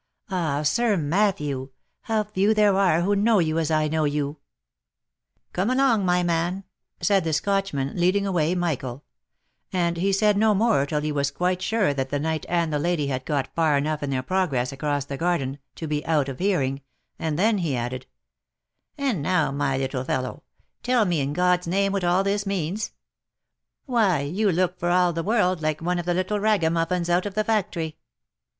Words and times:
"Ah, 0.31 0.63
Sir 0.63 0.97
Matthew! 0.97 1.69
how 2.01 2.23
few 2.23 2.55
there 2.55 2.73
are 2.75 3.01
who 3.01 3.15
know 3.15 3.37
you 3.37 3.59
as 3.59 3.69
I 3.69 3.87
know 3.87 4.03
you 4.05 4.39
!""Come 5.53 5.69
along, 5.69 6.05
my 6.07 6.23
man," 6.23 6.63
said 7.01 7.23
the 7.23 7.33
Scotchman, 7.33 7.91
leading 7.95 8.25
away 8.25 8.55
Michael; 8.55 9.03
and 9.71 9.97
he 9.97 10.11
said 10.11 10.37
no 10.37 10.55
more 10.55 10.87
till 10.87 11.01
he 11.01 11.11
was 11.11 11.29
quite 11.29 11.61
sure 11.61 11.93
that 11.93 12.09
the 12.09 12.17
knight 12.17 12.47
and 12.49 12.73
the 12.73 12.79
lady 12.79 13.05
had 13.09 13.25
got 13.25 13.53
far 13.53 13.77
enough 13.77 14.01
in 14.01 14.09
their 14.09 14.23
progress 14.23 14.71
across 14.71 15.05
the 15.05 15.17
garden, 15.17 15.59
to 15.75 15.85
be 15.85 16.03
out 16.07 16.27
of 16.27 16.39
hearing, 16.39 16.81
and 17.19 17.37
then 17.37 17.59
he 17.59 17.77
added:" 17.77 18.07
And 18.97 19.21
now, 19.21 19.51
my 19.51 19.77
little 19.77 20.03
fellow, 20.03 20.41
tell 20.81 21.05
me 21.05 21.19
in 21.19 21.31
God's 21.33 21.67
name 21.67 21.91
what 21.93 22.03
all 22.03 22.23
this 22.23 22.47
means? 22.47 22.91
Why, 23.85 24.21
you 24.21 24.51
look 24.51 24.79
for 24.79 24.89
all 24.89 25.13
the 25.13 25.21
world 25.21 25.61
like 25.61 25.79
one 25.79 25.99
of 25.99 26.07
the 26.07 26.15
little 26.15 26.39
raggamuffins 26.39 27.07
out 27.07 27.27
of 27.27 27.35
the 27.35 27.43
factory." 27.43 27.97